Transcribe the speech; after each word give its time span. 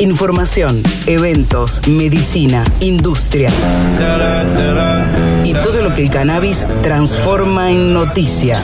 Información, 0.00 0.82
eventos, 1.06 1.80
medicina, 1.86 2.64
industria 2.80 3.48
y 5.44 5.52
todo 5.52 5.82
lo 5.82 5.94
que 5.94 6.02
el 6.02 6.10
cannabis 6.10 6.66
transforma 6.82 7.70
en 7.70 7.94
noticia. 7.94 8.58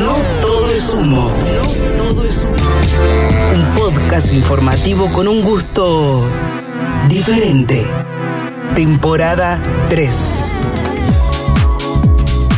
No 0.00 0.16
todo 0.42 0.70
es 0.70 0.90
humo. 0.90 1.30
No 1.30 1.96
todo 1.96 2.24
es 2.26 2.44
humo. 2.44 3.54
Un 3.54 3.74
podcast 3.74 4.34
informativo 4.34 5.10
con 5.14 5.28
un 5.28 5.42
gusto 5.42 6.26
diferente. 7.08 7.86
Temporada 8.74 9.58
3. 9.88 10.50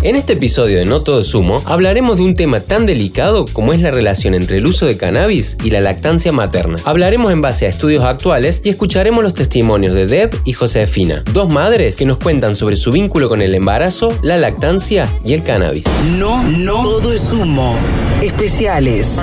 En 0.06 0.14
este 0.14 0.34
episodio 0.34 0.78
de 0.78 0.84
No 0.84 1.00
Todo 1.00 1.18
es 1.18 1.34
Humo 1.34 1.60
hablaremos 1.64 2.18
de 2.18 2.22
un 2.22 2.36
tema 2.36 2.60
tan 2.60 2.86
delicado 2.86 3.44
como 3.52 3.72
es 3.72 3.80
la 3.80 3.90
relación 3.90 4.34
entre 4.34 4.58
el 4.58 4.66
uso 4.68 4.86
de 4.86 4.96
cannabis 4.96 5.56
y 5.64 5.70
la 5.70 5.80
lactancia 5.80 6.30
materna. 6.30 6.76
Hablaremos 6.84 7.32
en 7.32 7.42
base 7.42 7.66
a 7.66 7.70
estudios 7.70 8.04
actuales 8.04 8.62
y 8.62 8.68
escucharemos 8.68 9.24
los 9.24 9.34
testimonios 9.34 9.94
de 9.94 10.06
Deb 10.06 10.40
y 10.44 10.52
Josefina, 10.52 11.24
dos 11.32 11.52
madres 11.52 11.96
que 11.96 12.06
nos 12.06 12.18
cuentan 12.18 12.54
sobre 12.54 12.76
su 12.76 12.92
vínculo 12.92 13.28
con 13.28 13.42
el 13.42 13.52
embarazo, 13.52 14.16
la 14.22 14.38
lactancia 14.38 15.12
y 15.24 15.32
el 15.32 15.42
cannabis. 15.42 15.86
No, 16.16 16.40
no 16.40 16.82
todo 16.82 17.12
es 17.12 17.32
humo. 17.32 17.76
Especiales. 18.22 19.18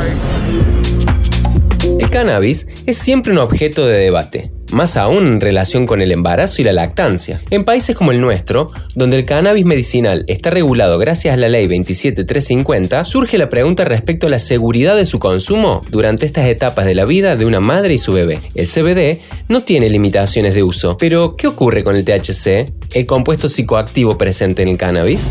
El 2.04 2.10
cannabis 2.10 2.68
es 2.86 2.98
siempre 2.98 3.32
un 3.32 3.38
objeto 3.38 3.88
de 3.88 3.98
debate 3.98 4.52
más 4.74 4.98
aún 4.98 5.26
en 5.28 5.40
relación 5.40 5.86
con 5.86 6.02
el 6.02 6.12
embarazo 6.12 6.62
y 6.62 6.66
la 6.66 6.74
lactancia. 6.74 7.42
En 7.50 7.64
países 7.64 7.96
como 7.96 8.12
el 8.12 8.20
nuestro, 8.20 8.72
donde 8.96 9.16
el 9.18 9.26
cannabis 9.26 9.66
medicinal 9.66 10.26
está 10.28 10.50
regulado 10.50 10.98
gracias 10.98 11.34
a 11.34 11.38
la 11.38 11.48
ley 11.48 11.68
27350, 11.68 13.06
surge 13.06 13.38
la 13.38 13.48
pregunta 13.50 13.86
respecto 13.86 14.28
a 14.28 14.32
la 14.32 14.40
seguridad 14.40 14.98
de 14.98 15.06
su 15.06 15.20
consumo 15.20 15.82
durante 15.90 16.26
estas 16.26 16.48
etapas 16.48 16.86
de 16.86 16.96
la 16.96 17.06
vida 17.06 17.38
de 17.38 17.46
una 17.46 17.62
madre 17.62 17.94
y 17.94 18.00
su 18.00 18.12
bebé. 18.12 18.42
El 18.54 18.68
CBD 18.68 19.22
no 19.48 19.62
tiene 19.62 19.90
limitaciones 19.90 20.56
de 20.56 20.64
uso, 20.64 20.98
pero 20.98 21.38
¿qué 21.38 21.48
ocurre 21.48 21.86
con 21.86 21.96
el 21.96 22.04
THC, 22.04 22.70
el 22.96 23.06
compuesto 23.06 23.48
psicoactivo 23.48 24.18
presente 24.18 24.64
en 24.64 24.70
el 24.70 24.78
cannabis? 24.78 25.30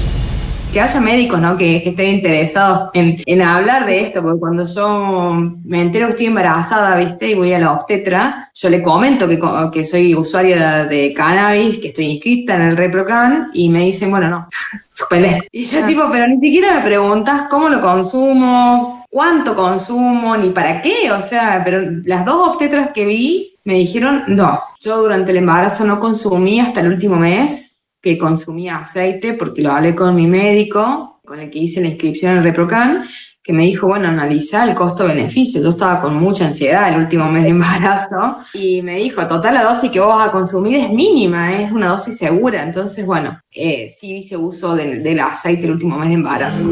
Que 0.73 0.81
haya 0.81 1.01
médicos 1.01 1.39
¿no? 1.39 1.57
que, 1.59 1.77
estén 1.77 2.15
interesados 2.15 2.91
en, 2.95 3.43
hablar 3.43 3.85
de 3.85 4.01
esto, 4.01 4.23
porque 4.23 4.41
cuando 4.41 4.65
yo 4.65 5.35
me 5.65 5.83
entero 5.83 6.07
que 6.07 6.13
estoy 6.13 6.27
embarazada, 6.27 6.97
¿viste? 6.97 7.29
Y 7.29 7.35
voy 7.35 7.53
a 7.53 7.59
la 7.59 7.73
obstetra, 7.73 8.51
yo 8.55 8.71
le 8.71 8.83
comento 8.83 9.29
que, 9.29 9.39
que 9.71 9.85
soy 9.85 10.15
usuaria 10.15 10.87
de, 10.87 11.13
cannabis, 11.13 11.79
que 11.79 11.89
estoy 11.89 12.07
inscrita 12.07 12.55
en 12.55 12.63
el 12.63 12.77
ReproCan, 12.77 13.51
y 13.53 13.69
me 13.69 13.81
dicen, 13.81 14.11
bueno, 14.11 14.29
no, 14.31 14.49
suspender. 14.93 15.47
Y 15.53 15.65
yo 15.65 15.85
tipo, 15.85 16.09
pero 16.11 16.27
ni 16.27 16.39
siquiera 16.39 16.75
me 16.75 16.81
preguntas 16.81 17.43
cómo 17.51 17.69
lo 17.69 17.81
consumo, 17.83 19.05
cuánto 19.11 19.55
consumo, 19.55 20.37
ni 20.39 20.51
para 20.51 20.81
qué, 20.81 21.11
o 21.11 21.21
sea, 21.21 21.61
pero 21.63 21.83
las 22.05 22.25
dos 22.25 22.49
obstetras 22.49 22.91
que 22.95 23.05
vi 23.05 23.57
me 23.65 23.75
dijeron, 23.75 24.25
no, 24.27 24.61
yo 24.81 25.03
durante 25.03 25.33
el 25.33 25.37
embarazo 25.37 25.85
no 25.85 26.01
consumí 26.01 26.61
hasta 26.61 26.81
el 26.81 26.89
último 26.89 27.17
mes, 27.17 27.72
que 28.03 28.19
consumía 28.19 28.79
aceite, 28.79 29.35
porque 29.35 29.63
lo 29.63 29.73
hablé 29.73 29.95
con 29.95 30.15
mi 30.15 30.27
médico, 30.27 31.21
con 31.25 31.39
el 31.39 31.51
que 31.51 31.61
hice 31.61 31.81
la 31.81 31.87
inscripción 31.87 32.37
en 32.37 32.43
Reprocan, 32.43 33.05
que 33.45 33.53
me 33.53 33.65
dijo, 33.65 33.87
bueno, 33.87 34.09
analiza 34.09 34.65
el 34.69 34.75
costo-beneficio. 34.75 35.63
Yo 35.63 35.71
estaba 35.71 36.01
con 36.01 36.17
mucha 36.17 36.47
ansiedad 36.47 36.93
el 36.93 37.01
último 37.01 37.31
mes 37.31 37.45
de 37.45 37.51
embarazo 37.51 38.37
y 38.55 38.83
me 38.83 38.97
dijo, 38.97 39.27
total, 39.27 39.55
la 39.55 39.63
dosis 39.63 39.91
que 39.91 40.01
vos 40.01 40.15
vas 40.17 40.29
a 40.29 40.33
consumir 40.33 40.77
es 40.77 40.91
mínima, 40.91 41.61
es 41.61 41.73
una 41.73 41.89
dosis 41.89 42.19
segura. 42.19 42.63
Entonces, 42.63 43.07
bueno, 43.07 43.41
eh, 43.53 43.89
sí 43.89 44.17
hice 44.17 44.37
uso 44.37 44.75
del 44.75 45.21
aceite 45.21 45.65
el 45.67 45.73
último 45.73 45.97
mes 45.99 46.09
de 46.09 46.15
embarazo. 46.15 46.71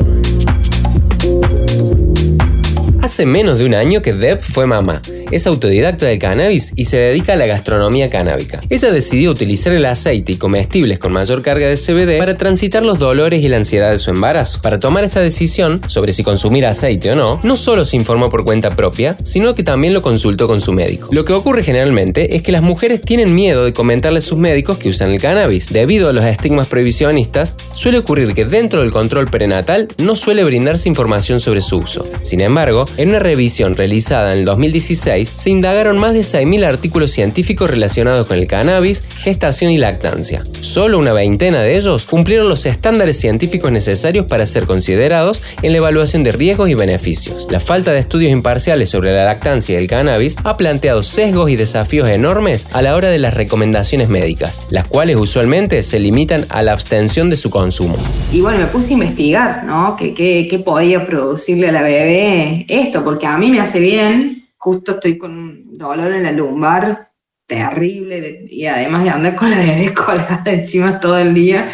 Hace 3.03 3.25
menos 3.25 3.59
de 3.59 3.67
un 3.67 3.75
año 3.75 4.03
que 4.03 4.12
Deb 4.12 4.41
fue 4.42 4.67
mamá. 4.67 5.00
Es 5.31 5.47
autodidacta 5.47 6.06
del 6.06 6.19
cannabis 6.19 6.73
y 6.75 6.86
se 6.86 6.97
dedica 6.97 7.34
a 7.34 7.36
la 7.36 7.47
gastronomía 7.47 8.11
canábica. 8.11 8.62
Ella 8.69 8.92
decidió 8.92 9.31
utilizar 9.31 9.72
el 9.72 9.84
aceite 9.84 10.33
y 10.33 10.37
comestibles 10.37 10.98
con 10.98 11.12
mayor 11.12 11.42
carga 11.42 11.69
de 11.69 11.77
CBD 11.77 12.19
para 12.19 12.34
transitar 12.34 12.83
los 12.83 12.98
dolores 12.98 13.45
y 13.45 13.48
la 13.48 13.59
ansiedad 13.59 13.92
de 13.92 13.98
su 13.98 14.11
embarazo. 14.11 14.60
Para 14.62 14.78
tomar 14.78 15.04
esta 15.04 15.21
decisión 15.21 15.81
sobre 15.87 16.12
si 16.12 16.25
consumir 16.25 16.66
aceite 16.66 17.12
o 17.12 17.16
no, 17.16 17.41
no 17.43 17.56
solo 17.56 17.84
se 17.84 17.97
informó 17.97 18.28
por 18.28 18.44
cuenta 18.44 18.71
propia, 18.71 19.16
sino 19.22 19.54
que 19.54 19.62
también 19.62 19.94
lo 19.94 20.03
consultó 20.03 20.49
con 20.49 20.60
su 20.60 20.72
médico. 20.72 21.09
Lo 21.12 21.25
que 21.25 21.33
ocurre 21.33 21.62
generalmente 21.62 22.34
es 22.34 22.43
que 22.43 22.53
las 22.53 22.62
mujeres 22.62 23.00
tienen 23.00 23.34
miedo 23.34 23.65
de 23.65 23.72
comentarle 23.72 24.19
a 24.19 24.22
sus 24.22 24.38
médicos 24.38 24.78
que 24.78 24.88
usan 24.88 25.10
el 25.12 25.21
cannabis. 25.21 25.72
Debido 25.72 26.09
a 26.09 26.12
los 26.12 26.25
estigmas 26.25 26.66
prohibicionistas, 26.66 27.54
suele 27.72 27.99
ocurrir 27.99 28.34
que 28.34 28.44
dentro 28.44 28.81
del 28.81 28.91
control 28.91 29.27
prenatal 29.27 29.88
no 29.99 30.16
suele 30.16 30.44
brindarse 30.44 30.88
información 30.88 31.41
sobre 31.41 31.60
su 31.60 31.78
uso. 31.78 32.09
Sin 32.22 32.41
embargo, 32.41 32.84
en 32.97 33.10
una 33.10 33.19
revisión 33.19 33.75
realizada 33.75 34.33
en 34.33 34.41
el 34.41 34.44
2016, 34.44 35.19
se 35.25 35.50
indagaron 35.50 35.98
más 35.98 36.14
de 36.14 36.20
6.000 36.20 36.64
artículos 36.64 37.10
científicos 37.10 37.70
relacionados 37.70 38.26
con 38.26 38.38
el 38.38 38.47
cannabis, 38.47 39.03
gestación 39.19 39.70
y 39.70 39.78
lactancia. 39.78 40.44
Solo 40.60 40.98
una 40.98 41.12
veintena 41.12 41.60
de 41.60 41.76
ellos 41.76 42.06
cumplieron 42.06 42.48
los 42.48 42.66
estándares 42.66 43.19
científicos 43.19 43.72
necesarios 43.72 44.26
para 44.26 44.47
ser 44.47 44.66
considerados 44.66 45.42
en 45.62 45.72
la 45.72 45.78
evaluación 45.78 46.25
de 46.25 46.32
riesgos 46.32 46.69
y 46.69 46.75
beneficios. 46.75 47.47
La 47.50 47.60
falta 47.60 47.92
de 47.92 47.98
estudios 47.98 48.32
imparciales 48.32 48.88
sobre 48.88 49.12
la 49.12 49.25
lactancia 49.25 49.75
y 49.75 49.82
el 49.82 49.88
cannabis 49.88 50.36
ha 50.44 50.56
planteado 50.56 51.03
sesgos 51.03 51.50
y 51.50 51.56
desafíos 51.56 52.09
enormes 52.09 52.66
a 52.72 52.82
la 52.82 52.94
hora 52.94 53.09
de 53.09 53.19
las 53.19 53.34
recomendaciones 53.34 54.09
médicas, 54.09 54.66
las 54.70 54.86
cuales 54.86 55.16
usualmente 55.16 55.82
se 55.82 56.00
limitan 56.00 56.47
a 56.48 56.62
la 56.62 56.72
abstención 56.72 57.30
de 57.30 57.36
su 57.36 57.50
consumo. 57.50 57.97
Y 58.32 58.41
bueno, 58.41 58.60
me 58.60 58.66
puse 58.66 58.91
a 58.91 58.94
investigar, 58.94 59.64
¿no? 59.64 59.97
¿Qué, 59.97 60.62
podía 60.64 61.06
producirle 61.06 61.69
a 61.69 61.72
la 61.72 61.82
bebé 61.82 62.66
porque 63.04 63.26
a 63.26 63.38
mí 63.38 63.50
me 63.50 63.60
hace 63.60 63.80
bien, 63.80 64.40
justo 64.60 64.93
estoy 64.93 65.16
con 65.16 65.37
un 65.37 65.72
dolor 65.72 66.12
en 66.12 66.22
la 66.22 66.32
lumbar 66.32 67.10
terrible 67.47 68.44
y 68.48 68.66
además 68.66 69.03
de 69.04 69.10
andar 69.10 69.34
con 69.34 69.50
la 69.50 69.56
bebé 69.56 69.93
colgada 69.94 70.53
encima 70.53 71.00
todo 71.00 71.19
el 71.19 71.34
día, 71.34 71.69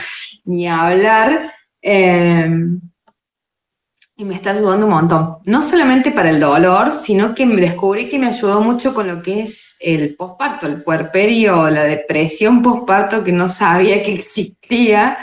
ni 0.44 0.69
hablar. 0.69 1.52
Em, 1.82 2.80
y 4.19 4.24
me 4.24 4.34
está 4.34 4.52
ayudando 4.52 4.86
un 4.86 4.92
montón. 4.92 5.36
No 5.44 5.60
solamente 5.60 6.10
para 6.10 6.30
el 6.30 6.41
dolor, 6.41 6.92
sino 6.92 7.34
que 7.34 7.44
descubrí 7.47 8.08
que 8.08 8.19
me 8.19 8.28
ayudó 8.28 8.62
mucho 8.62 8.94
con 8.94 9.08
lo 9.08 9.20
que 9.20 9.42
es 9.42 9.76
el 9.80 10.16
posparto, 10.16 10.66
el 10.66 10.82
puerperio, 10.82 11.68
la 11.68 11.82
depresión 11.82 12.62
posparto 12.62 13.22
que 13.22 13.32
no 13.32 13.48
sabía 13.50 14.03
que 14.03 14.14
existía 14.14 15.18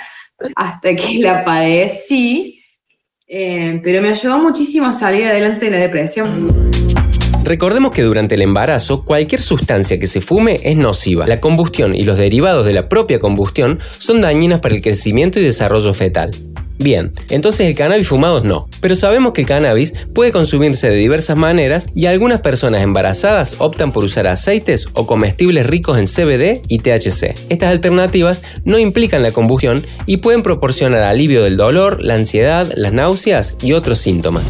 hasta 0.55 0.95
que 0.95 1.19
la 1.19 1.43
padecí. 1.43 2.59
Eh, 3.25 3.79
pero 3.83 3.99
me 4.01 4.09
ayudó 4.09 4.37
muchísimo 4.37 4.85
a 4.85 4.93
salir 4.93 5.25
adelante 5.25 5.65
de 5.65 5.71
la 5.71 5.77
depresión. 5.77 6.71
Recordemos 7.43 7.91
que 7.91 8.03
durante 8.03 8.35
el 8.35 8.41
embarazo 8.41 9.03
cualquier 9.03 9.41
sustancia 9.41 9.99
que 9.99 10.07
se 10.07 10.21
fume 10.21 10.61
es 10.63 10.77
nociva. 10.77 11.27
La 11.27 11.41
combustión 11.41 11.93
y 11.93 12.03
los 12.03 12.17
derivados 12.17 12.65
de 12.65 12.71
la 12.71 12.87
propia 12.87 13.19
combustión 13.19 13.79
son 13.97 14.21
dañinas 14.21 14.61
para 14.61 14.75
el 14.75 14.81
crecimiento 14.81 15.39
y 15.39 15.43
desarrollo 15.43 15.93
fetal. 15.93 16.31
Bien, 16.79 17.11
entonces 17.29 17.67
el 17.67 17.75
cannabis 17.75 18.07
fumado 18.07 18.41
no, 18.43 18.67
pero 18.79 18.95
sabemos 18.95 19.33
que 19.33 19.41
el 19.41 19.47
cannabis 19.47 19.93
puede 20.13 20.31
consumirse 20.31 20.89
de 20.89 20.95
diversas 20.95 21.37
maneras 21.37 21.87
y 21.93 22.05
algunas 22.05 22.39
personas 22.39 22.81
embarazadas 22.81 23.57
optan 23.59 23.91
por 23.91 24.05
usar 24.05 24.25
aceites 24.27 24.87
o 24.93 25.05
comestibles 25.05 25.65
ricos 25.65 25.97
en 25.97 26.07
CBD 26.07 26.61
y 26.69 26.79
THC. 26.79 27.35
Estas 27.49 27.71
alternativas 27.71 28.41
no 28.63 28.79
implican 28.79 29.21
la 29.21 29.31
combustión 29.31 29.85
y 30.05 30.17
pueden 30.17 30.43
proporcionar 30.43 31.03
alivio 31.03 31.43
del 31.43 31.57
dolor, 31.57 32.01
la 32.01 32.15
ansiedad, 32.15 32.71
las 32.75 32.93
náuseas 32.93 33.57
y 33.61 33.73
otros 33.73 33.99
síntomas. 33.99 34.43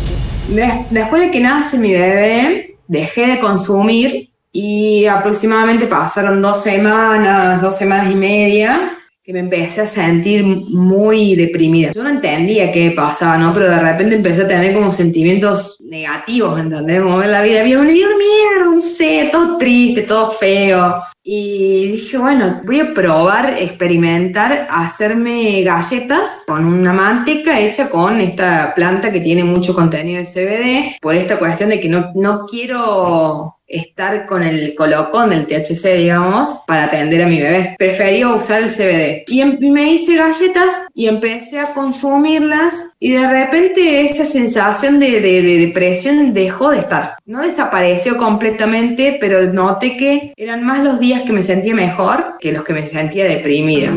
Después 0.91 1.23
de 1.23 1.31
que 1.31 1.39
nace 1.39 1.77
mi 1.77 1.91
bebé, 1.91 2.72
dejé 2.93 3.27
de 3.27 3.39
consumir 3.39 4.29
y 4.51 5.05
aproximadamente 5.07 5.87
pasaron 5.87 6.41
dos 6.41 6.61
semanas, 6.61 7.61
dos 7.61 7.75
semanas 7.75 8.11
y 8.11 8.15
media 8.15 8.97
que 9.23 9.33
me 9.33 9.39
empecé 9.39 9.81
a 9.81 9.87
sentir 9.87 10.43
muy 10.43 11.35
deprimida. 11.35 11.91
Yo 11.91 12.03
no 12.03 12.09
entendía 12.09 12.71
qué 12.71 12.91
pasaba, 12.91 13.37
¿no? 13.37 13.53
Pero 13.53 13.69
de 13.69 13.79
repente 13.79 14.15
empecé 14.15 14.43
a 14.43 14.47
tener 14.47 14.73
como 14.73 14.91
sentimientos 14.91 15.77
negativos, 15.79 16.53
¿me 16.53 16.61
entendés? 16.61 17.01
Como 17.01 17.17
ver 17.17 17.29
la 17.29 17.41
vida, 17.41 17.63
bien, 17.63 17.87
bien, 17.87 18.09
mierda, 18.17 18.71
no 18.71 18.81
sé, 18.81 19.29
todo 19.31 19.57
triste, 19.57 20.01
todo 20.03 20.31
feo. 20.31 21.01
Y 21.25 21.87
dije, 21.87 22.17
bueno, 22.17 22.61
voy 22.65 22.81
a 22.81 22.93
probar, 22.93 23.55
experimentar, 23.57 24.67
hacerme 24.69 25.61
galletas 25.61 26.43
con 26.45 26.65
una 26.65 26.91
manteca 26.91 27.61
hecha 27.61 27.89
con 27.89 28.19
esta 28.19 28.73
planta 28.75 29.09
que 29.09 29.21
tiene 29.21 29.45
mucho 29.45 29.73
contenido 29.73 30.21
de 30.21 30.25
CBD, 30.25 30.97
por 31.01 31.15
esta 31.15 31.39
cuestión 31.39 31.69
de 31.69 31.79
que 31.79 31.87
no, 31.87 32.11
no 32.13 32.45
quiero 32.45 33.55
estar 33.73 34.25
con 34.25 34.43
el 34.43 34.75
colocón 34.75 35.29
del 35.31 35.47
THC, 35.47 35.97
digamos, 35.97 36.61
para 36.67 36.85
atender 36.85 37.23
a 37.23 37.27
mi 37.27 37.39
bebé. 37.39 37.75
Preferí 37.77 38.23
usar 38.23 38.61
el 38.61 38.69
CBD. 38.69 39.25
Em, 39.27 39.57
y 39.59 39.71
me 39.71 39.91
hice 39.91 40.15
galletas 40.15 40.73
y 40.93 41.07
empecé 41.07 41.59
a 41.59 41.73
consumirlas 41.73 42.89
y 42.99 43.13
de 43.13 43.27
repente 43.27 44.01
esa 44.01 44.25
sensación 44.25 44.99
de, 44.99 45.19
de, 45.19 45.41
de 45.41 45.57
depresión 45.57 46.33
dejó 46.33 46.71
de 46.71 46.79
estar. 46.79 47.15
No 47.25 47.41
desapareció 47.41 48.17
completamente, 48.17 49.17
pero 49.19 49.51
noté 49.51 49.97
que 49.97 50.33
eran 50.37 50.63
más 50.63 50.83
los 50.83 50.99
días 50.99 51.12
que 51.21 51.31
me 51.31 51.43
sentía 51.43 51.75
mejor 51.75 52.35
que 52.39 52.51
los 52.51 52.63
que 52.63 52.73
me 52.73 52.87
sentía 52.87 53.25
deprimida. 53.25 53.93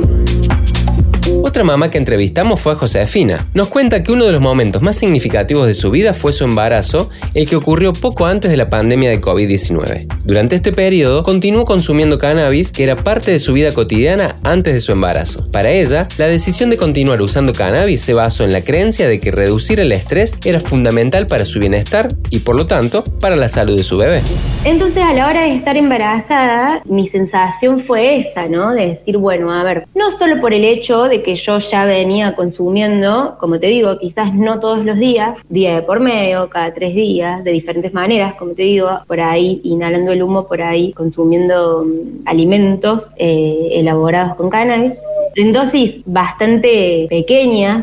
Otra 1.42 1.64
mamá 1.64 1.90
que 1.90 1.98
entrevistamos 1.98 2.60
fue 2.60 2.74
Josefina. 2.76 3.46
Nos 3.54 3.68
cuenta 3.68 4.02
que 4.02 4.12
uno 4.12 4.26
de 4.26 4.32
los 4.32 4.40
momentos 4.40 4.82
más 4.82 4.96
significativos 4.96 5.66
de 5.66 5.74
su 5.74 5.90
vida 5.90 6.12
fue 6.12 6.32
su 6.32 6.44
embarazo, 6.44 7.10
el 7.34 7.48
que 7.48 7.56
ocurrió 7.56 7.92
poco 7.92 8.26
antes 8.26 8.50
de 8.50 8.56
la 8.56 8.70
pandemia 8.70 9.10
de 9.10 9.20
COVID-19. 9.20 10.15
Durante 10.26 10.56
este 10.56 10.73
periodo 10.73 11.23
continuó 11.23 11.64
consumiendo 11.64 12.19
cannabis, 12.19 12.73
que 12.73 12.82
era 12.82 12.96
parte 12.96 13.31
de 13.31 13.38
su 13.38 13.52
vida 13.52 13.73
cotidiana 13.73 14.40
antes 14.43 14.75
de 14.75 14.81
su 14.81 14.90
embarazo. 14.90 15.49
Para 15.52 15.70
ella, 15.70 16.08
la 16.19 16.26
decisión 16.26 16.69
de 16.69 16.76
continuar 16.76 17.23
usando 17.23 17.52
cannabis 17.52 18.00
se 18.00 18.12
basó 18.12 18.43
en 18.43 18.52
la 18.52 18.62
creencia 18.62 19.06
de 19.06 19.20
que 19.20 19.31
reducir 19.31 19.78
el 19.78 19.93
estrés 19.93 20.37
era 20.44 20.58
fundamental 20.58 21.28
para 21.28 21.44
su 21.44 21.61
bienestar 21.61 22.08
y 22.31 22.40
por 22.40 22.56
lo 22.56 22.67
tanto 22.67 23.05
para 23.20 23.37
la 23.37 23.49
salud 23.49 23.76
de 23.76 23.84
su 23.84 23.99
bebé. 23.99 24.20
Entonces 24.64 25.00
a 25.00 25.14
la 25.14 25.28
hora 25.28 25.43
de 25.43 25.55
estar 25.55 25.76
embarazada, 25.76 26.82
mi 26.87 27.06
sensación 27.08 27.84
fue 27.84 28.19
esa, 28.19 28.49
¿no? 28.49 28.73
De 28.73 28.88
decir, 28.88 29.19
bueno, 29.19 29.52
a 29.52 29.62
ver, 29.62 29.87
no 29.94 30.19
solo 30.19 30.40
por 30.40 30.52
el 30.52 30.64
hecho 30.64 31.05
de 31.05 31.23
que 31.23 31.37
yo 31.37 31.61
ya 31.61 31.84
venía 31.84 32.34
consumiendo, 32.34 33.37
como 33.38 33.61
te 33.61 33.69
digo, 33.69 33.96
quizás 34.00 34.34
no 34.34 34.58
todos 34.58 34.84
los 34.84 34.99
días, 34.99 35.37
día 35.49 35.76
de 35.76 35.82
por 35.82 36.00
medio, 36.00 36.49
cada 36.49 36.75
tres 36.75 36.96
días, 36.96 37.44
de 37.44 37.52
diferentes 37.52 37.94
maneras, 37.94 38.34
como 38.34 38.55
te 38.55 38.62
digo, 38.62 38.90
por 39.06 39.20
ahí 39.20 39.61
inhalando 39.62 40.15
humo, 40.22 40.46
por 40.46 40.62
ahí 40.62 40.92
consumiendo 40.92 41.84
mm, 41.84 42.26
alimentos 42.26 43.10
eh, 43.16 43.70
elaborados 43.72 44.36
con 44.36 44.50
cannabis 44.50 44.94
en 45.36 45.52
dosis 45.52 45.96
bastante 46.06 47.06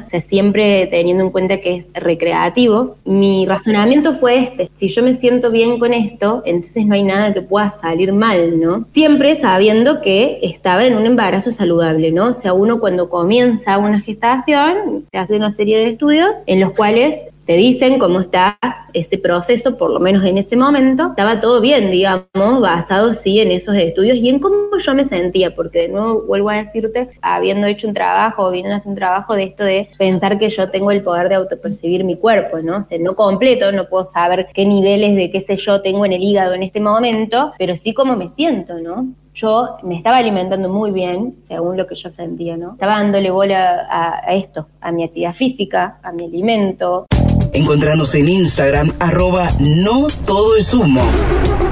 sea, 0.09 0.21
siempre 0.21 0.87
teniendo 0.87 1.23
en 1.23 1.29
cuenta 1.29 1.57
que 1.57 1.75
es 1.75 1.85
recreativo, 1.93 2.97
mi 3.05 3.45
razonamiento 3.45 4.17
fue 4.17 4.39
este, 4.39 4.71
si 4.79 4.89
yo 4.89 5.03
me 5.03 5.17
siento 5.17 5.51
bien 5.51 5.77
con 5.77 5.93
esto, 5.93 6.41
entonces 6.45 6.85
no 6.87 6.95
hay 6.95 7.03
nada 7.03 7.31
que 7.31 7.41
pueda 7.41 7.75
salir 7.79 8.11
mal, 8.11 8.59
¿no? 8.59 8.87
Siempre 8.93 9.39
sabiendo 9.39 10.01
que 10.01 10.39
estaba 10.41 10.85
en 10.85 10.97
un 10.97 11.05
embarazo 11.05 11.51
saludable, 11.51 12.11
¿no? 12.11 12.29
O 12.29 12.33
sea, 12.33 12.53
uno 12.53 12.79
cuando 12.79 13.07
comienza 13.07 13.77
una 13.77 14.01
gestación, 14.01 15.05
se 15.11 15.17
hace 15.19 15.35
una 15.35 15.53
serie 15.53 15.77
de 15.77 15.89
estudios 15.89 16.31
en 16.47 16.59
los 16.59 16.71
cuales 16.71 17.19
te 17.45 17.53
dicen 17.53 17.99
cómo 17.99 18.21
está 18.21 18.57
ese 18.93 19.17
proceso, 19.17 19.77
por 19.77 19.91
lo 19.91 19.99
menos 19.99 20.23
en 20.23 20.37
ese 20.37 20.55
momento, 20.55 21.07
estaba 21.09 21.41
todo 21.41 21.59
bien, 21.61 21.91
digamos, 21.91 22.61
basado 22.61 23.15
sí 23.15 23.39
en 23.39 23.51
esos 23.51 23.75
estudios 23.75 24.17
y 24.17 24.29
en 24.29 24.39
cómo 24.39 24.77
yo 24.77 24.93
me 24.93 25.05
sentía, 25.05 25.55
porque 25.55 25.83
de 25.83 25.87
nuevo 25.89 26.21
vuelvo 26.27 26.49
a 26.49 26.63
decirte, 26.63 27.09
habiendo 27.21 27.67
hecho 27.67 27.87
un 27.87 27.93
trabajo, 27.93 28.51
viendo 28.51 28.75
hacer 28.75 28.89
un 28.89 28.95
trabajo 28.95 29.35
de 29.35 29.43
esto 29.43 29.63
de 29.63 29.89
pensar 29.97 30.37
que 30.37 30.49
yo 30.49 30.69
tengo 30.69 30.91
el 30.91 31.01
poder 31.01 31.29
de 31.29 31.35
autopercibir 31.35 32.03
mi 32.03 32.15
cuerpo, 32.17 32.59
¿no? 32.59 32.77
O 32.77 32.83
sea, 32.83 32.97
no 32.99 33.15
completo, 33.15 33.71
no 33.71 33.85
puedo 33.85 34.05
saber 34.05 34.47
qué 34.53 34.65
niveles 34.65 35.15
de 35.15 35.31
qué 35.31 35.41
sé 35.41 35.57
yo 35.57 35.81
tengo 35.81 36.05
en 36.05 36.13
el 36.13 36.23
hígado 36.23 36.53
en 36.53 36.63
este 36.63 36.79
momento, 36.79 37.53
pero 37.57 37.75
sí 37.75 37.93
cómo 37.93 38.15
me 38.15 38.29
siento, 38.29 38.75
¿no? 38.79 39.07
yo 39.35 39.77
me 39.81 39.97
estaba 39.97 40.17
alimentando 40.17 40.69
muy 40.69 40.91
bien, 40.91 41.35
según 41.47 41.75
lo 41.75 41.87
que 41.87 41.95
yo 41.95 42.11
sentía, 42.11 42.55
¿no? 42.55 42.73
Estaba 42.73 42.99
dándole 42.99 43.31
bola 43.31 43.87
a, 43.89 44.29
a, 44.29 44.35
esto, 44.35 44.67
a 44.79 44.91
mi 44.91 45.03
actividad 45.03 45.33
física, 45.33 45.97
a 46.03 46.11
mi 46.11 46.25
alimento. 46.25 47.07
Encontrarnos 47.53 48.15
en 48.15 48.29
Instagram, 48.29 48.93
arroba 48.99 49.51
no 49.59 50.07
todo 50.25 50.55
es 50.55 50.73
humo. 50.73 51.03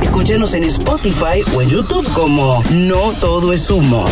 Escúchanos 0.02 0.54
en 0.54 0.64
Spotify 0.66 1.42
o 1.56 1.62
en 1.62 1.70
YouTube 1.70 2.08
como 2.14 2.64
No 2.72 3.12
todo 3.20 3.52
es 3.52 3.70
humo. 3.70 4.06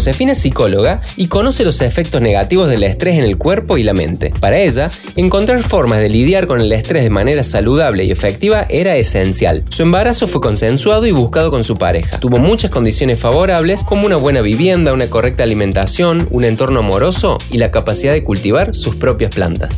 Josefina 0.00 0.32
es 0.32 0.38
psicóloga 0.38 1.02
y 1.16 1.28
conoce 1.28 1.62
los 1.62 1.82
efectos 1.82 2.22
negativos 2.22 2.70
del 2.70 2.84
estrés 2.84 3.18
en 3.18 3.24
el 3.24 3.36
cuerpo 3.36 3.76
y 3.76 3.82
la 3.82 3.92
mente. 3.92 4.32
Para 4.40 4.58
ella, 4.58 4.90
encontrar 5.14 5.62
formas 5.62 5.98
de 5.98 6.08
lidiar 6.08 6.46
con 6.46 6.58
el 6.58 6.72
estrés 6.72 7.02
de 7.02 7.10
manera 7.10 7.42
saludable 7.42 8.06
y 8.06 8.10
efectiva 8.10 8.64
era 8.70 8.96
esencial. 8.96 9.62
Su 9.68 9.82
embarazo 9.82 10.26
fue 10.26 10.40
consensuado 10.40 11.04
y 11.06 11.10
buscado 11.10 11.50
con 11.50 11.62
su 11.64 11.76
pareja. 11.76 12.18
Tuvo 12.18 12.38
muchas 12.38 12.70
condiciones 12.70 13.18
favorables 13.18 13.84
como 13.84 14.06
una 14.06 14.16
buena 14.16 14.40
vivienda, 14.40 14.94
una 14.94 15.10
correcta 15.10 15.42
alimentación, 15.42 16.26
un 16.30 16.44
entorno 16.44 16.80
amoroso 16.80 17.36
y 17.50 17.58
la 17.58 17.70
capacidad 17.70 18.14
de 18.14 18.24
cultivar 18.24 18.74
sus 18.74 18.96
propias 18.96 19.34
plantas. 19.34 19.76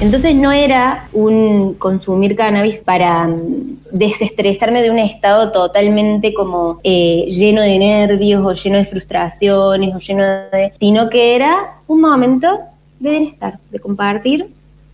Entonces 0.00 0.34
no 0.34 0.50
era 0.50 1.08
un 1.12 1.74
consumir 1.74 2.34
cannabis 2.34 2.78
para 2.78 3.26
mm, 3.26 3.80
desestresarme 3.92 4.80
de 4.80 4.90
un 4.90 4.98
estado 4.98 5.52
totalmente 5.52 6.32
como 6.32 6.80
eh, 6.82 7.26
lleno 7.28 7.60
de 7.60 7.78
nervios 7.78 8.42
o 8.44 8.54
lleno 8.54 8.78
de 8.78 8.86
frustraciones 8.86 9.94
o 9.94 9.98
lleno 9.98 10.24
de... 10.24 10.72
sino 10.80 11.10
que 11.10 11.36
era 11.36 11.74
un 11.86 12.00
momento 12.00 12.60
de 12.98 13.10
bienestar, 13.10 13.58
de 13.70 13.78
compartir 13.78 14.46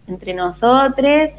entre 0.08 0.34
nosotros, 0.34 1.30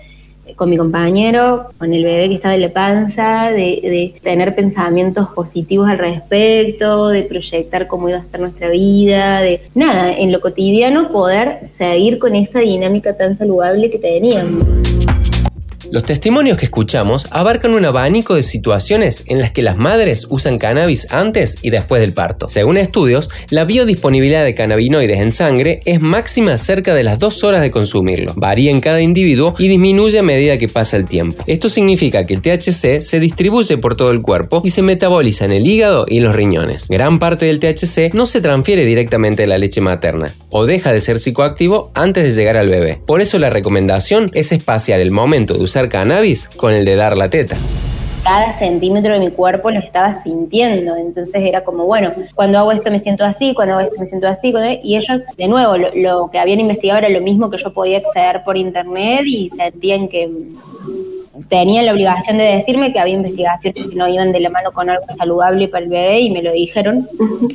con 0.55 0.69
mi 0.69 0.77
compañero, 0.77 1.67
con 1.77 1.93
el 1.93 2.03
bebé 2.03 2.29
que 2.29 2.35
estaba 2.35 2.55
en 2.55 2.61
la 2.61 2.69
panza, 2.69 3.51
de, 3.51 4.15
tener 4.23 4.55
pensamientos 4.55 5.27
positivos 5.29 5.89
al 5.89 5.97
respecto, 5.97 7.09
de 7.09 7.23
proyectar 7.23 7.87
cómo 7.87 8.09
iba 8.09 8.19
a 8.19 8.23
ser 8.25 8.39
nuestra 8.39 8.69
vida, 8.69 9.41
de 9.41 9.61
nada, 9.75 10.13
en 10.13 10.31
lo 10.31 10.39
cotidiano 10.39 11.11
poder 11.11 11.69
seguir 11.77 12.19
con 12.19 12.35
esa 12.35 12.59
dinámica 12.59 13.15
tan 13.15 13.37
saludable 13.37 13.89
que 13.89 13.99
teníamos. 13.99 14.96
Los 15.89 16.03
testimonios 16.03 16.57
que 16.57 16.65
escuchamos 16.65 17.27
abarcan 17.31 17.73
un 17.73 17.85
abanico 17.85 18.35
de 18.35 18.43
situaciones 18.43 19.23
en 19.27 19.39
las 19.39 19.51
que 19.51 19.61
las 19.61 19.77
madres 19.77 20.27
usan 20.29 20.57
cannabis 20.57 21.07
antes 21.11 21.57
y 21.61 21.69
después 21.69 22.01
del 22.01 22.11
parto. 22.11 22.49
Según 22.49 22.75
estudios, 22.75 23.29
la 23.51 23.63
biodisponibilidad 23.63 24.43
de 24.43 24.53
cannabinoides 24.53 25.21
en 25.21 25.31
sangre 25.31 25.79
es 25.85 26.01
máxima 26.01 26.57
cerca 26.57 26.93
de 26.93 27.03
las 27.03 27.19
dos 27.19 27.41
horas 27.45 27.61
de 27.61 27.71
consumirlo. 27.71 28.33
Varía 28.35 28.69
en 28.69 28.81
cada 28.81 29.01
individuo 29.01 29.55
y 29.57 29.69
disminuye 29.69 30.19
a 30.19 30.23
medida 30.23 30.57
que 30.57 30.67
pasa 30.67 30.97
el 30.97 31.05
tiempo. 31.05 31.41
Esto 31.47 31.69
significa 31.69 32.25
que 32.25 32.33
el 32.33 32.41
THC 32.41 33.01
se 33.01 33.19
distribuye 33.21 33.77
por 33.77 33.95
todo 33.95 34.11
el 34.11 34.21
cuerpo 34.21 34.61
y 34.65 34.71
se 34.71 34.81
metaboliza 34.81 35.45
en 35.45 35.53
el 35.53 35.65
hígado 35.65 36.05
y 36.05 36.19
los 36.19 36.35
riñones. 36.35 36.89
Gran 36.89 37.17
parte 37.17 37.45
del 37.45 37.59
THC 37.59 38.13
no 38.13 38.25
se 38.25 38.41
transfiere 38.41 38.83
directamente 38.83 39.43
a 39.43 39.47
la 39.47 39.57
leche 39.57 39.79
materna 39.79 40.33
o 40.49 40.65
deja 40.65 40.91
de 40.91 40.99
ser 40.99 41.17
psicoactivo 41.17 41.91
antes 41.93 42.25
de 42.25 42.31
llegar 42.31 42.57
al 42.57 42.67
bebé. 42.67 42.99
Por 43.05 43.21
eso 43.21 43.39
la 43.39 43.49
recomendación 43.49 44.31
es 44.33 44.51
espaciar 44.51 44.99
el 44.99 45.11
momento 45.11 45.53
de 45.53 45.63
usar 45.63 45.76
cannabis 45.85 46.49
con 46.57 46.73
el 46.73 46.83
de 46.85 46.95
dar 46.95 47.15
la 47.15 47.29
teta 47.29 47.55
cada 48.27 48.57
centímetro 48.59 49.13
de 49.13 49.21
mi 49.21 49.31
cuerpo 49.31 49.71
lo 49.71 49.79
estaba 49.79 50.21
sintiendo. 50.21 50.97
Entonces 50.97 51.41
era 51.45 51.63
como, 51.63 51.85
bueno, 51.85 52.11
cuando 52.35 52.59
hago 52.59 52.73
esto 52.73 52.91
me 52.91 52.99
siento 52.99 53.23
así, 53.23 53.53
cuando 53.53 53.75
hago 53.75 53.87
esto 53.87 53.95
me 53.99 54.05
siento 54.05 54.27
así. 54.27 54.53
Y 54.83 54.97
ellos, 54.97 55.21
de 55.37 55.47
nuevo, 55.47 55.77
lo, 55.77 55.95
lo, 55.95 56.29
que 56.29 56.37
habían 56.37 56.59
investigado 56.59 56.99
era 56.99 57.09
lo 57.09 57.21
mismo 57.21 57.49
que 57.49 57.57
yo 57.57 57.71
podía 57.71 57.99
acceder 57.99 58.43
por 58.43 58.57
internet 58.57 59.21
y 59.25 59.49
sentían 59.55 60.09
que 60.09 60.29
tenían 61.49 61.85
la 61.85 61.93
obligación 61.93 62.37
de 62.37 62.43
decirme 62.43 62.91
que 62.91 62.99
había 62.99 63.13
investigaciones 63.13 63.87
que 63.87 63.95
no 63.95 64.07
iban 64.07 64.31
de 64.31 64.39
la 64.39 64.49
mano 64.49 64.71
con 64.71 64.89
algo 64.89 65.05
saludable 65.17 65.67
para 65.67 65.83
el 65.83 65.89
bebé 65.89 66.21
y 66.21 66.31
me 66.31 66.41
lo 66.41 66.51
dijeron, 66.51 67.07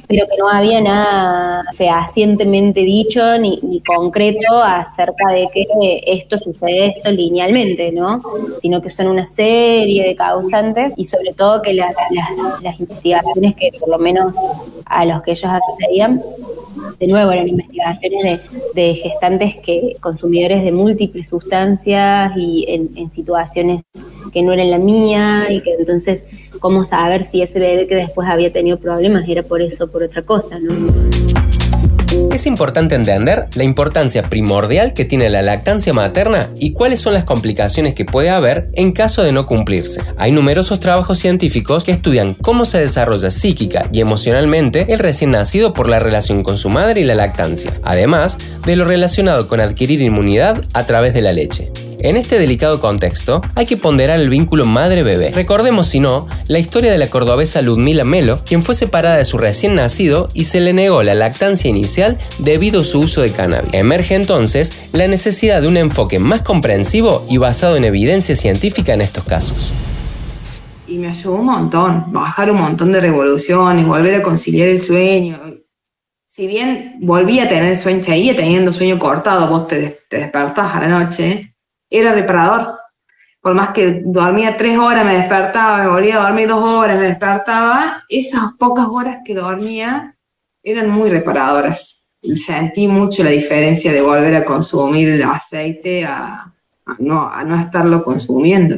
pero 0.08 0.26
que 0.26 0.37
no 0.38 0.49
había 0.49 0.81
nada 0.81 1.64
fehacientemente 1.75 2.81
dicho 2.81 3.38
ni, 3.38 3.61
concreto 3.84 4.62
acerca 4.62 5.32
de 5.32 5.49
que 5.52 5.67
esto 6.06 6.38
sucede 6.38 6.94
esto 6.96 7.11
linealmente, 7.11 7.90
¿no? 7.90 8.23
Sino 8.61 8.81
que 8.81 8.90
son 8.90 9.08
una 9.08 9.27
serie 9.27 10.06
de 10.06 10.15
causantes 10.15 10.93
y 10.96 11.06
sobre 11.06 11.32
todo 11.32 11.62
que 11.62 11.74
las 11.74 11.94
investigaciones 12.79 13.56
que 13.56 13.72
por 13.79 13.89
lo 13.89 13.98
menos 13.98 14.34
a 14.86 15.05
los 15.05 15.22
que 15.22 15.32
ellos 15.32 15.51
accedían 15.51 16.22
de 16.98 17.06
nuevo 17.06 17.32
eran 17.32 17.48
investigaciones 17.48 18.41
de, 18.74 18.94
gestantes 18.94 19.56
que 19.64 19.96
consumidores 20.00 20.64
de 20.64 20.72
múltiples 20.72 21.29
sustancias 21.29 22.32
y 22.36 22.64
en, 22.69 23.10
situaciones 23.12 23.82
que 24.32 24.43
no 24.43 24.52
eran 24.52 24.70
la 24.70 24.79
mía 24.79 25.46
y 25.50 25.60
que 25.60 25.74
entonces 25.79 26.24
cómo 26.60 26.84
saber 26.84 27.29
si 27.31 27.43
ese 27.43 27.58
bebé 27.58 27.86
que 27.86 27.96
después 27.96 28.29
había 28.29 28.52
tenido 28.52 28.79
problemas 28.79 29.29
era 29.29 29.43
por 29.43 29.60
eso 29.60 29.91
por 29.91 30.02
otra 30.02 30.22
cosa, 30.22 30.58
¿no? 30.58 31.42
Es 32.31 32.46
importante 32.46 32.94
entender 32.94 33.46
la 33.55 33.64
importancia 33.64 34.22
primordial 34.22 34.94
que 34.94 35.05
tiene 35.05 35.31
la 35.31 35.43
lactancia 35.43 35.93
materna 35.93 36.48
y 36.56 36.72
cuáles 36.72 37.00
son 37.00 37.14
las 37.14 37.24
complicaciones 37.24 37.94
que 37.94 38.05
puede 38.05 38.31
haber 38.31 38.70
en 38.74 38.93
caso 38.93 39.22
de 39.22 39.32
no 39.32 39.46
cumplirse. 39.46 40.02
Hay 40.17 40.32
numerosos 40.32 40.81
trabajos 40.81 41.19
científicos 41.19 41.84
que 41.84 41.93
estudian 41.93 42.34
cómo 42.34 42.64
se 42.64 42.81
desarrolla 42.81 43.31
psíquica 43.31 43.88
y 43.93 44.00
emocionalmente 44.00 44.93
el 44.93 44.98
recién 44.98 45.32
nacido 45.32 45.72
por 45.72 45.88
la 45.88 45.98
relación 45.98 46.43
con 46.43 46.56
su 46.58 46.69
madre 46.69 47.00
y 47.00 47.05
la 47.05 47.14
lactancia, 47.14 47.79
además 47.82 48.38
de 48.64 48.76
lo 48.76 48.84
relacionado 48.84 49.48
con 49.48 49.60
adquirir 49.60 50.00
inmunidad 50.00 50.62
a 50.72 50.86
través 50.86 51.14
de 51.14 51.22
la 51.22 51.32
leche. 51.32 51.70
En 52.04 52.16
este 52.16 52.36
delicado 52.36 52.80
contexto, 52.80 53.42
hay 53.54 53.64
que 53.64 53.76
ponderar 53.76 54.18
el 54.18 54.28
vínculo 54.28 54.64
madre-bebé. 54.64 55.30
Recordemos, 55.30 55.86
si 55.86 56.00
no, 56.00 56.26
la 56.48 56.58
historia 56.58 56.90
de 56.90 56.98
la 56.98 57.08
cordobesa 57.08 57.62
Ludmila 57.62 58.04
Melo, 58.04 58.38
quien 58.44 58.64
fue 58.64 58.74
separada 58.74 59.18
de 59.18 59.24
su 59.24 59.38
recién 59.38 59.76
nacido 59.76 60.28
y 60.34 60.44
se 60.44 60.58
le 60.58 60.72
negó 60.72 61.04
la 61.04 61.14
lactancia 61.14 61.70
inicial 61.70 62.18
debido 62.40 62.80
a 62.80 62.84
su 62.84 62.98
uso 62.98 63.22
de 63.22 63.30
cannabis. 63.30 63.72
Emerge 63.74 64.16
entonces 64.16 64.80
la 64.90 65.06
necesidad 65.06 65.62
de 65.62 65.68
un 65.68 65.76
enfoque 65.76 66.18
más 66.18 66.42
comprensivo 66.42 67.24
y 67.30 67.36
basado 67.36 67.76
en 67.76 67.84
evidencia 67.84 68.34
científica 68.34 68.94
en 68.94 69.02
estos 69.02 69.22
casos 69.22 69.72
y 70.88 70.98
me 70.98 71.08
ayudó 71.08 71.36
un 71.36 71.46
montón, 71.46 72.04
bajar 72.08 72.50
un 72.50 72.58
montón 72.58 72.92
de 72.92 73.00
revoluciones, 73.00 73.86
volver 73.86 74.16
a 74.16 74.22
conciliar 74.22 74.68
el 74.68 74.78
sueño. 74.78 75.40
Si 76.26 76.46
bien 76.46 76.96
volví 77.00 77.38
a 77.38 77.48
tener 77.48 77.76
sueño, 77.76 78.02
seguía 78.02 78.36
teniendo 78.36 78.72
sueño 78.72 78.98
cortado, 78.98 79.48
vos 79.48 79.68
te, 79.68 80.02
te 80.10 80.18
despertás 80.18 80.74
a 80.74 80.80
la 80.80 80.88
noche, 80.88 81.51
era 81.93 82.13
reparador, 82.13 82.79
por 83.41 83.55
más 83.55 83.70
que 83.70 84.03
dormía 84.05 84.56
tres 84.56 84.79
horas, 84.79 85.05
me 85.05 85.17
despertaba, 85.17 85.79
me 85.79 85.89
volvía 85.89 86.17
a 86.17 86.29
dormir 86.29 86.49
dos 86.49 86.63
horas, 86.63 86.96
me 86.96 87.08
despertaba, 87.08 88.05
esas 88.08 88.53
pocas 88.58 88.87
horas 88.89 89.19
que 89.25 89.34
dormía 89.34 90.17
eran 90.63 90.89
muy 90.91 91.11
reparadoras. 91.11 92.05
Sentí 92.37 92.87
mucho 92.87 93.25
la 93.25 93.31
diferencia 93.31 93.93
de 93.93 94.01
volver 94.01 94.37
a 94.37 94.44
consumir 94.44 95.08
el 95.08 95.22
aceite 95.25 96.05
a, 96.05 96.53
a 96.87 97.44
no 97.44 97.61
estarlo 97.61 98.05
consumiendo. 98.05 98.77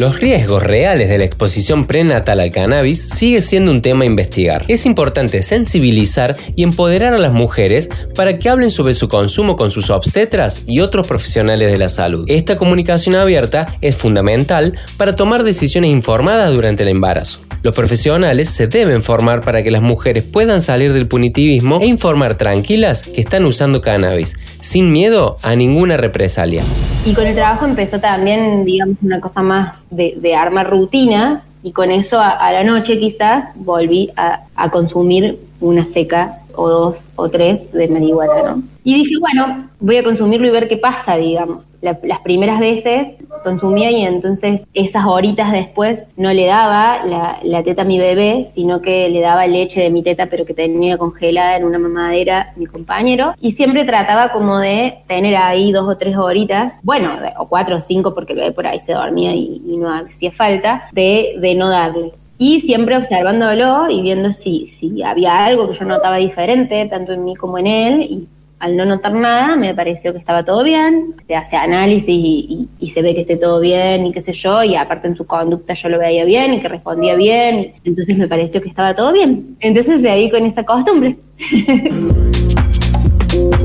Los 0.00 0.18
riesgos 0.18 0.62
reales 0.62 1.10
de 1.10 1.18
la 1.18 1.26
exposición 1.26 1.86
prenatal 1.86 2.40
al 2.40 2.50
cannabis 2.50 3.06
sigue 3.06 3.42
siendo 3.42 3.70
un 3.70 3.82
tema 3.82 4.04
a 4.04 4.06
investigar. 4.06 4.64
Es 4.66 4.86
importante 4.86 5.42
sensibilizar 5.42 6.38
y 6.56 6.62
empoderar 6.62 7.12
a 7.12 7.18
las 7.18 7.34
mujeres 7.34 7.90
para 8.14 8.38
que 8.38 8.48
hablen 8.48 8.70
sobre 8.70 8.94
su 8.94 9.08
consumo 9.08 9.56
con 9.56 9.70
sus 9.70 9.90
obstetras 9.90 10.62
y 10.66 10.80
otros 10.80 11.06
profesionales 11.06 11.70
de 11.70 11.76
la 11.76 11.90
salud. 11.90 12.24
Esta 12.28 12.56
comunicación 12.56 13.14
abierta 13.14 13.76
es 13.82 13.94
fundamental 13.94 14.72
para 14.96 15.14
tomar 15.14 15.42
decisiones 15.42 15.90
informadas 15.90 16.50
durante 16.54 16.84
el 16.84 16.88
embarazo. 16.88 17.40
Los 17.62 17.74
profesionales 17.74 18.48
se 18.48 18.68
deben 18.68 19.02
formar 19.02 19.42
para 19.42 19.62
que 19.62 19.70
las 19.70 19.82
mujeres 19.82 20.24
puedan 20.24 20.62
salir 20.62 20.94
del 20.94 21.06
punitivismo 21.08 21.78
e 21.80 21.86
informar 21.86 22.36
tranquilas 22.36 23.02
que 23.02 23.20
están 23.20 23.44
usando 23.44 23.82
cannabis, 23.82 24.34
sin 24.60 24.90
miedo 24.90 25.36
a 25.42 25.54
ninguna 25.54 25.98
represalia. 25.98 26.62
Y 27.04 27.12
con 27.12 27.26
el 27.26 27.34
trabajo 27.34 27.66
empezó 27.66 28.00
también, 28.00 28.64
digamos, 28.64 28.96
una 29.02 29.20
cosa 29.20 29.42
más 29.42 29.76
de, 29.90 30.14
de 30.16 30.34
armar 30.34 30.70
rutina 30.70 31.42
y 31.62 31.72
con 31.72 31.90
eso 31.90 32.18
a, 32.18 32.50
la 32.50 32.64
noche 32.64 32.98
quizás 32.98 33.44
volví 33.56 34.10
a, 34.16 34.40
a 34.56 34.70
consumir 34.70 35.38
una 35.60 35.84
seca 35.84 36.39
o 36.56 36.68
dos 36.68 36.96
o 37.16 37.28
tres 37.28 37.72
de 37.72 37.88
marihuana, 37.88 38.54
¿no? 38.54 38.62
Y 38.82 38.94
dije, 38.94 39.14
bueno, 39.20 39.68
voy 39.78 39.98
a 39.98 40.04
consumirlo 40.04 40.46
y 40.46 40.50
ver 40.50 40.68
qué 40.68 40.76
pasa, 40.76 41.16
digamos. 41.16 41.64
las 41.82 42.20
primeras 42.20 42.60
veces 42.60 43.08
consumía 43.42 43.90
y 43.90 44.02
entonces 44.02 44.62
esas 44.74 45.06
horitas 45.06 45.52
después 45.52 46.00
no 46.16 46.32
le 46.32 46.46
daba 46.46 47.04
la, 47.04 47.62
teta 47.62 47.82
a 47.82 47.84
mi 47.84 47.98
bebé, 47.98 48.50
sino 48.54 48.80
que 48.80 49.08
le 49.08 49.20
daba 49.20 49.46
leche 49.46 49.80
de 49.80 49.90
mi 49.90 50.02
teta, 50.02 50.26
pero 50.26 50.44
que 50.44 50.54
tenía 50.54 50.98
congelada 50.98 51.56
en 51.56 51.64
una 51.64 51.78
mamadera 51.78 52.52
mi 52.56 52.66
compañero. 52.66 53.34
Y 53.40 53.52
siempre 53.52 53.84
trataba 53.84 54.32
como 54.32 54.58
de 54.58 54.98
tener 55.06 55.36
ahí 55.36 55.72
dos 55.72 55.88
o 55.88 55.96
tres 55.96 56.16
horitas, 56.16 56.74
bueno, 56.82 57.10
o 57.38 57.48
cuatro 57.48 57.76
o 57.76 57.80
cinco, 57.80 58.14
porque 58.14 58.32
el 58.32 58.40
bebé 58.40 58.52
por 58.52 58.66
ahí 58.66 58.80
se 58.80 58.92
dormía 58.92 59.34
y, 59.34 59.60
no 59.80 59.92
hacía 59.94 60.32
falta, 60.32 60.88
de 60.92 61.54
no 61.56 61.68
darle 61.70 62.12
y 62.40 62.62
siempre 62.62 62.96
observándolo 62.96 63.90
y 63.90 64.00
viendo 64.00 64.32
si, 64.32 64.72
si 64.80 65.02
había 65.02 65.44
algo 65.44 65.70
que 65.70 65.78
yo 65.78 65.84
notaba 65.84 66.16
diferente, 66.16 66.86
tanto 66.86 67.12
en 67.12 67.22
mí 67.22 67.36
como 67.36 67.58
en 67.58 67.66
él, 67.66 68.00
y 68.00 68.28
al 68.58 68.78
no 68.78 68.86
notar 68.86 69.12
nada, 69.12 69.56
me 69.56 69.74
pareció 69.74 70.14
que 70.14 70.18
estaba 70.20 70.42
todo 70.42 70.64
bien, 70.64 71.14
se 71.26 71.36
hace 71.36 71.56
análisis 71.56 72.08
y, 72.08 72.88
se 72.94 73.02
ve 73.02 73.14
que 73.14 73.20
esté 73.20 73.36
todo 73.36 73.60
bien 73.60 74.06
y 74.06 74.12
qué 74.12 74.22
sé 74.22 74.32
yo, 74.32 74.62
y 74.64 74.74
aparte 74.74 75.08
en 75.08 75.16
su 75.16 75.26
conducta 75.26 75.74
yo 75.74 75.90
lo 75.90 75.98
veía 75.98 76.24
bien 76.24 76.54
y 76.54 76.62
que 76.62 76.68
respondía 76.68 77.14
bien, 77.14 77.74
entonces 77.84 78.16
me 78.16 78.26
pareció 78.26 78.62
que 78.62 78.70
estaba 78.70 78.96
todo 78.96 79.12
bien. 79.12 79.58
Entonces 79.60 80.00
de 80.00 80.08
ahí 80.08 80.30
con 80.30 80.46
esa 80.46 80.64
costumbre. 80.64 81.18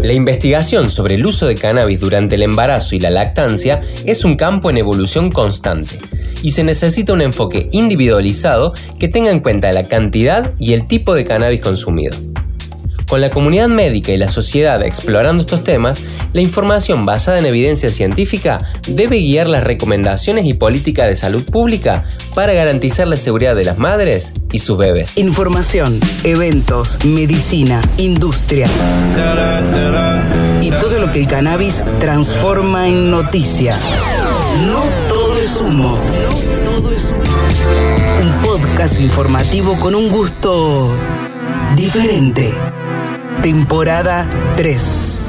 La 0.04 0.14
investigación 0.14 0.90
sobre 0.90 1.16
el 1.16 1.26
uso 1.26 1.48
de 1.48 1.56
cannabis 1.56 2.02
durante 2.02 2.36
el 2.36 2.44
embarazo 2.44 2.94
y 2.94 3.00
la 3.00 3.10
lactancia 3.10 3.80
es 4.06 4.26
un 4.26 4.36
campo 4.36 4.70
en 4.70 4.80
evolución 4.80 5.32
constante 5.32 5.98
y 6.46 6.52
se 6.52 6.64
necesita 6.64 7.12
un 7.12 7.24
enfoque 7.24 7.70
individualizado 7.72 8.72
que 9.00 9.08
tenga 9.08 9.32
en 9.32 9.40
cuenta 9.40 9.72
la 9.72 9.84
cantidad 9.84 10.54
y 10.60 10.74
el 10.74 10.88
tipo 10.88 11.16
de 11.16 11.26
cannabis 11.26 11.60
consumido. 11.60 12.16
Con 13.10 13.20
la 13.20 13.32
comunidad 13.32 13.68
médica 13.68 14.12
y 14.12 14.18
la 14.18 14.28
sociedad 14.28 14.84
explorando 14.84 15.42
estos 15.42 15.64
temas, 15.64 16.04
la 16.34 16.42
información 16.42 17.04
basada 17.04 17.40
en 17.40 17.48
evidencia 17.48 17.90
científica 17.90 18.60
debe 18.88 19.18
guiar 19.22 19.48
las 19.48 19.64
recomendaciones 19.64 20.46
y 20.46 20.54
políticas 20.54 21.08
de 21.08 21.16
salud 21.16 21.44
pública 21.44 22.04
para 22.36 22.54
garantizar 22.54 23.08
la 23.08 23.18
seguridad 23.18 23.56
de 23.56 23.66
las 23.66 23.80
madres 23.80 24.32
y 24.52 24.60
sus 24.60 24.78
bebés. 24.78 25.18
Información, 25.18 26.00
eventos, 26.24 27.00
medicina, 27.04 27.82
industria 27.98 28.68
y 30.62 30.70
todo 30.70 31.00
lo 31.00 31.12
que 31.12 31.22
el 31.22 31.28
cannabis 31.28 31.84
transforma 32.00 32.88
en 32.88 33.10
noticia. 33.10 33.76
No 34.68 35.06
es 35.46 35.62
humo. 35.62 36.00
Un 38.22 38.32
podcast 38.42 39.00
informativo 39.00 39.78
con 39.80 39.94
un 39.96 40.10
gusto 40.10 40.92
diferente. 41.76 42.54
Temporada 43.42 44.28
3. 44.56 45.25